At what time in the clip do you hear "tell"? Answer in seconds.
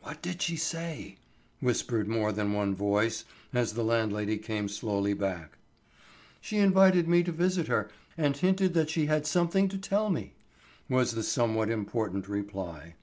9.76-10.08